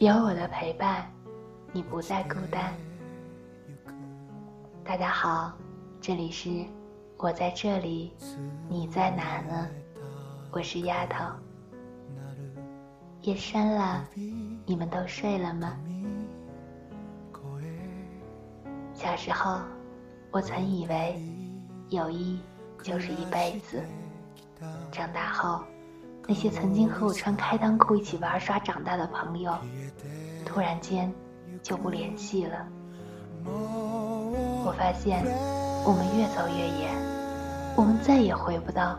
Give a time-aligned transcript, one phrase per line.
[0.00, 1.06] 有我的陪伴，
[1.72, 2.72] 你不再孤单。
[4.82, 5.52] 大家好，
[6.00, 6.64] 这里是
[7.18, 8.14] 我在这里，
[8.66, 9.79] 你在哪呢？
[10.52, 11.24] 我是丫头。
[13.22, 14.04] 夜深了，
[14.66, 15.76] 你们都睡了吗？
[18.92, 19.60] 小时候，
[20.32, 21.22] 我曾以为
[21.90, 22.40] 友谊
[22.82, 23.80] 就是一辈子。
[24.90, 25.62] 长大后，
[26.26, 29.54] 那些曾经和我穿开裆裤一起玩耍长大的朋友，
[30.44, 31.12] 突然间
[31.62, 32.66] 就不联系了。
[33.44, 35.24] 我发现，
[35.86, 36.92] 我们越走越远，
[37.76, 38.98] 我们再也回不到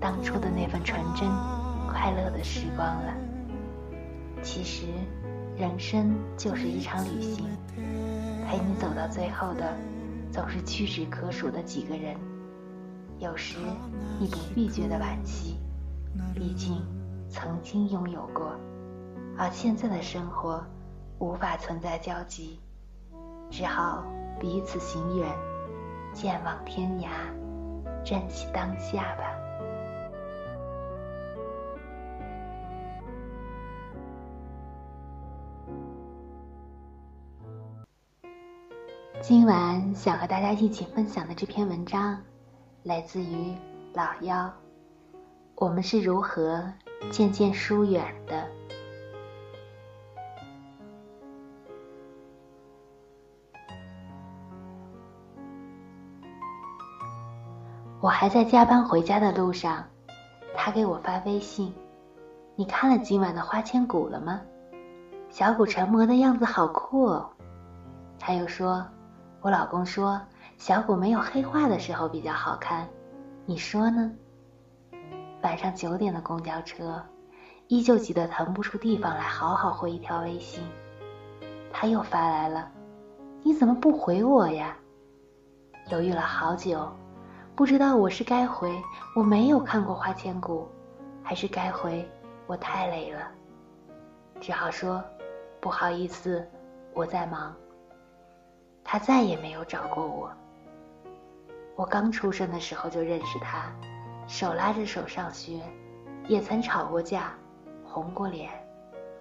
[0.00, 1.28] 当初的那份纯真、
[1.86, 3.14] 快乐的时光了。
[4.42, 4.86] 其实，
[5.56, 7.44] 人生就是一场旅行，
[8.48, 9.76] 陪你走到最后的，
[10.32, 12.16] 总是屈指可数的几个人。
[13.18, 13.58] 有时，
[14.18, 15.58] 你不必觉得惋惜，
[16.34, 16.82] 毕竟
[17.28, 18.56] 曾经拥有过，
[19.36, 20.64] 而现在的生活
[21.18, 22.58] 无法存在交集，
[23.50, 24.02] 只好
[24.38, 25.28] 彼此行远，
[26.14, 27.08] 渐往天涯，
[28.02, 29.39] 珍惜当下吧。
[39.22, 42.18] 今晚想和大家一起分享的这篇文章，
[42.84, 43.54] 来自于
[43.92, 44.50] 老妖。
[45.56, 46.64] 我们是如何
[47.10, 48.46] 渐渐疏远的？
[58.00, 59.84] 我还在加班回家的路上，
[60.56, 61.74] 他给我发微信
[62.56, 64.40] ：“你看了今晚的花千骨了吗？
[65.28, 67.30] 小骨成魔的样子好酷哦。”
[68.18, 68.84] 他又说
[69.40, 70.20] ：“我老公说
[70.58, 72.86] 小骨没有黑化的时候比较好看，
[73.46, 74.12] 你说呢？”
[75.42, 77.02] 晚上九点的公交车，
[77.68, 80.62] 依旧挤得腾不出地方来好好回一条微信。
[81.72, 82.70] 他又发来了
[83.42, 84.76] ：“你怎么不回我呀？”
[85.90, 86.86] 犹豫了好久。
[87.56, 88.70] 不知道我是该回
[89.14, 90.66] 我没有看过《花千骨》，
[91.26, 92.08] 还是该回
[92.46, 93.28] 我太累了，
[94.40, 95.02] 只好说
[95.60, 96.46] 不好意思，
[96.94, 97.54] 我在忙。
[98.92, 100.28] 他再也没有找过我。
[101.76, 103.72] 我刚出生的时候就认识他，
[104.26, 105.60] 手拉着手上学，
[106.26, 107.32] 也曾吵过架，
[107.84, 108.50] 红过脸。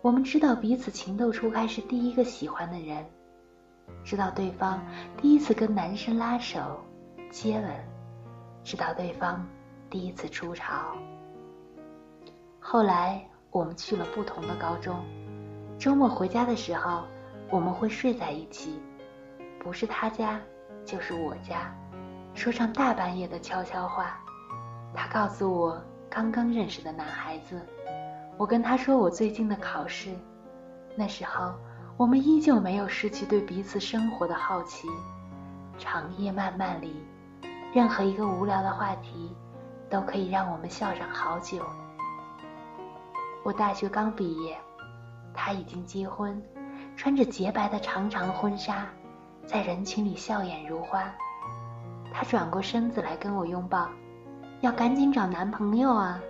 [0.00, 3.04] 我们知道彼此情窦初开是第一个喜欢的人，
[4.02, 4.82] 知道对方
[5.18, 6.58] 第一次跟男生拉手、
[7.30, 7.70] 接吻。
[8.64, 9.46] 知道对方
[9.90, 10.96] 第一次出潮。
[12.58, 15.04] 后来我们去了不同的高中，
[15.78, 17.02] 周末回家的时候，
[17.50, 18.80] 我们会睡在一起，
[19.60, 20.40] 不是他家
[20.84, 21.72] 就是我家，
[22.34, 24.18] 说上大半夜的悄悄话。
[24.94, 27.60] 他告诉我刚刚认识的男孩子，
[28.36, 30.10] 我跟他说我最近的考试。
[30.96, 31.52] 那时候
[31.96, 34.88] 我们依旧没有失去对彼此生活的好奇。
[35.78, 37.06] 长夜漫漫里。
[37.72, 39.32] 任何一个无聊的话题，
[39.88, 41.64] 都可以让我们笑上好久。
[43.44, 44.58] 我大学刚毕业，
[45.32, 46.42] 他已经结婚，
[46.96, 48.88] 穿着洁白的长长婚纱，
[49.50, 51.12] 在人群里笑眼如花。
[52.12, 53.88] 他转过身子来跟我拥抱，
[54.60, 56.20] 要赶紧找男朋友啊！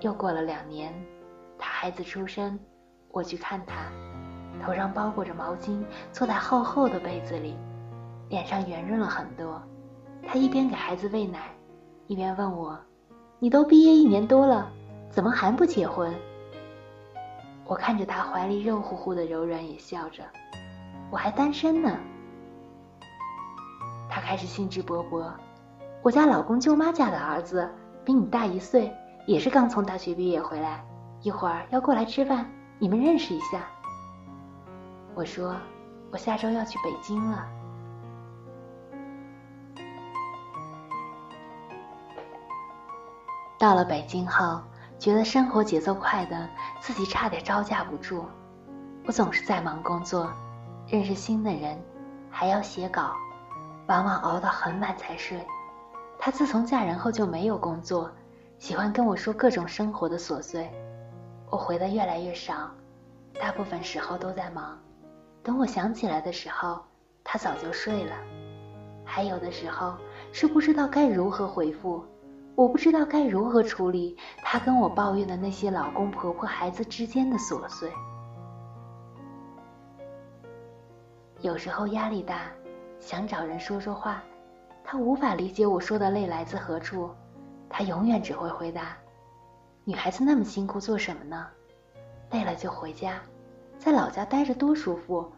[0.00, 0.94] 又过了两年，
[1.58, 2.58] 他孩子出生，
[3.10, 3.74] 我去看他，
[4.64, 7.54] 头上包裹着毛巾，坐在厚厚的被子里。
[8.30, 9.62] 脸上圆润了很多，
[10.26, 11.50] 他一边给孩子喂奶，
[12.06, 12.78] 一边问我
[13.38, 14.72] ：“你都毕业一年多了，
[15.10, 16.14] 怎么还不结婚？”
[17.66, 20.22] 我看着他怀里肉乎乎的柔软，也笑着
[21.10, 21.96] ：“我还单身呢。”
[24.08, 25.30] 他开始兴致勃勃
[26.02, 27.68] ：“我家老公舅妈家的儿子
[28.04, 28.92] 比你大一岁，
[29.26, 30.84] 也是刚从大学毕业回来，
[31.22, 33.66] 一会儿要过来吃饭，你们认识一下。”
[35.14, 35.56] 我说
[36.12, 37.46] ：“我下周要去北京了。”
[43.58, 44.60] 到了北京后，
[44.98, 46.48] 觉得生活节奏快的
[46.80, 48.24] 自己差点招架不住。
[49.06, 50.30] 我总是在忙工作，
[50.88, 51.76] 认识新的人，
[52.30, 53.10] 还要写稿，
[53.88, 55.44] 往往熬到很晚才睡。
[56.16, 58.08] 她自从嫁人后就没有工作，
[58.58, 60.70] 喜欢跟我说各种生活的琐碎。
[61.50, 62.70] 我回的越来越少，
[63.34, 64.78] 大部分时候都在忙。
[65.42, 66.80] 等我想起来的时候，
[67.24, 68.14] 她早就睡了。
[69.04, 69.96] 还有的时候
[70.32, 72.04] 是不知道该如何回复。
[72.54, 77.90] 我不知道该如何处理她跟我抱怨的那些老公婆婆、孩子之间的琐碎。
[81.42, 82.50] 有时候压力大，
[82.98, 84.22] 想找人说说话，
[84.82, 87.10] 他无法理解我说的累来自何处，
[87.68, 88.96] 他永远只会回答
[89.84, 91.46] ：“女孩子那么辛苦做什么呢？
[92.30, 93.20] 累了就回家，
[93.78, 95.30] 在老家待着多舒服，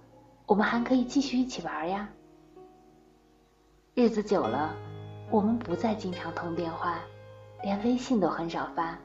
[0.46, 2.08] 我们还可以继续一起玩呀。”
[3.94, 4.72] 日子久了，
[5.30, 7.00] 我们不再经常通电话，
[7.62, 8.96] 连微信都很少发。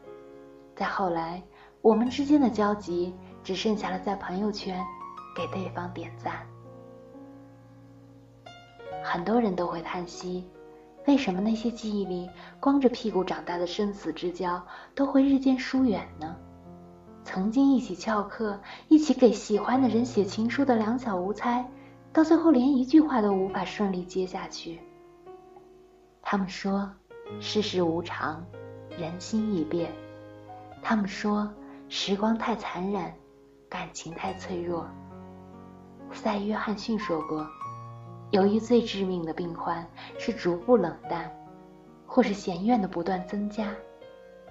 [0.75, 1.41] 再后来，
[1.81, 4.79] 我们之间的交集只剩下了在朋友圈
[5.35, 6.45] 给对方点赞。
[9.03, 10.47] 很多人都会叹息，
[11.05, 12.29] 为什么那些记忆里
[12.59, 14.65] 光着屁股长大的生死之交
[14.95, 16.35] 都会日渐疏远呢？
[17.25, 21.69] 曾经一起翘课、一起给喜欢的人写情书的两小无猜。
[22.11, 24.79] 到最后，连一句话都无法顺利接下去。
[26.21, 26.89] 他们说，
[27.39, 28.45] 世事无常，
[28.97, 29.91] 人心易变。
[30.81, 31.51] 他们说，
[31.89, 33.11] 时光太残忍，
[33.67, 34.85] 感情太脆弱。
[36.11, 37.47] 塞约翰逊说过，
[38.33, 39.87] 由于最致命的病患
[40.17, 41.31] 是逐步冷淡，
[42.07, 43.71] 或是嫌怨的不断增加。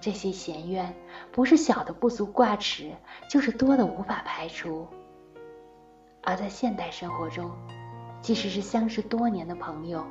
[0.01, 0.95] 这些嫌怨，
[1.33, 2.93] 不是小的不足挂齿，
[3.29, 4.87] 就是多的无法排除。
[6.23, 7.51] 而在现代生活中，
[8.21, 10.05] 即使是相识多年的朋友，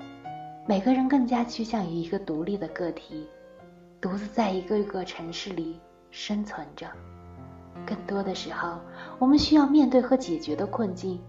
[0.67, 3.25] 每个人更加趋向于一个独立的个体，
[4.01, 5.79] 独自在一个个城市里
[6.09, 6.87] 生存着。
[7.85, 8.81] 更多的时候，
[9.17, 11.21] 我们需要面对和解决的困境，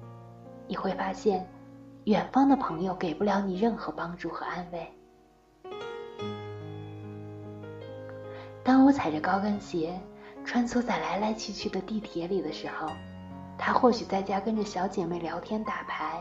[0.67, 1.49] 你会发现，
[2.05, 4.93] 远方的朋友给不了你任何帮助和安慰。
[8.65, 9.99] 当我踩着高跟鞋
[10.45, 12.89] 穿梭在来来去去的地铁里的时候。
[13.59, 16.21] 她或许在家跟着小姐妹聊天打牌，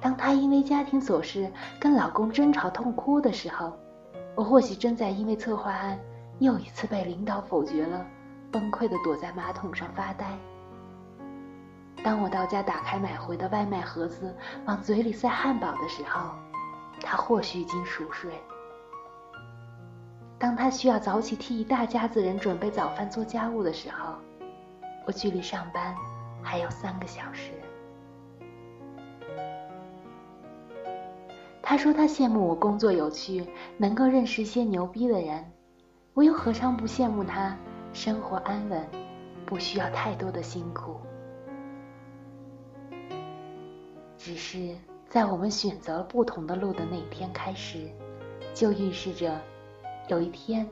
[0.00, 3.74] 当她因为家庭琐事跟老公争吵痛哭的时候，
[4.34, 5.98] 我或许正在因为策划案
[6.38, 8.06] 又一次被领导否决了，
[8.50, 10.38] 崩溃的躲在马桶上发呆。
[12.02, 14.34] 当我到家打开买回的外卖盒子，
[14.64, 16.34] 往嘴里塞汉堡的时候，
[17.00, 18.32] 他或许已经熟睡。
[20.38, 24.14] 当他需要早起替一大家子人准备早饭做家务的时候，
[25.06, 25.94] 我距离上班。
[26.42, 27.52] 还有三个小时。
[31.62, 33.46] 他说他羡慕我工作有趣，
[33.76, 35.44] 能够认识一些牛逼的人。
[36.14, 37.54] 我又何尝不羡慕他
[37.92, 38.88] 生活安稳，
[39.44, 41.00] 不需要太多的辛苦。
[44.22, 44.76] 只是
[45.08, 47.90] 在我们选择了不同的路的那一天开始，
[48.52, 49.40] 就预示着
[50.08, 50.68] 有一天，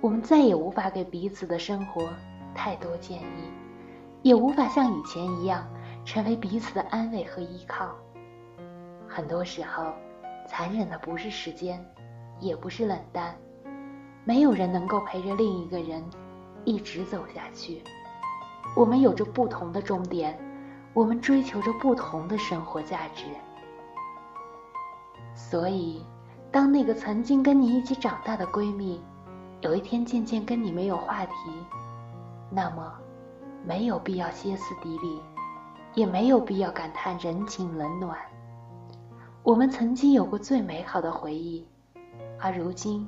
[0.00, 2.08] 我们再也无法给彼此的生活
[2.56, 3.52] 太多建议。
[4.22, 5.64] 也无法像以前一样
[6.04, 7.94] 成为彼此的安慰和依靠。
[9.06, 9.92] 很多时候，
[10.48, 11.80] 残忍的不是时间，
[12.40, 13.32] 也不是冷淡，
[14.24, 16.02] 没有人能够陪着另一个人
[16.64, 17.80] 一直走下去。
[18.74, 20.36] 我们有着不同的终点，
[20.94, 23.24] 我们追求着不同的生活价值。
[25.34, 26.04] 所以，
[26.50, 29.00] 当那个曾经跟你一起长大的闺蜜，
[29.60, 31.32] 有一天渐渐跟你没有话题，
[32.50, 32.92] 那么。
[33.66, 35.20] 没有必要歇斯底里，
[35.92, 38.16] 也没有必要感叹人情冷暖。
[39.42, 41.66] 我们曾经有过最美好的回忆，
[42.38, 43.06] 而如今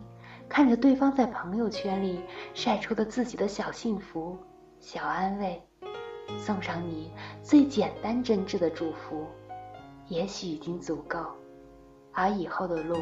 [0.49, 2.21] 看着对方在朋友圈里
[2.53, 4.37] 晒出的自己的小幸福、
[4.81, 5.63] 小安慰，
[6.39, 7.11] 送上你
[7.43, 9.27] 最简单真挚的祝福，
[10.09, 11.19] 也许已经足够。
[12.13, 12.97] 而以后的路，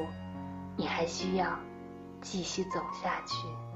[0.76, 1.58] 你还需要
[2.20, 3.68] 继续走下去。